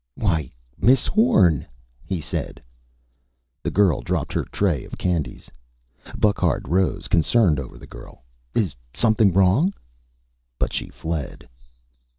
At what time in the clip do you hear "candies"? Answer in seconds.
4.97-5.47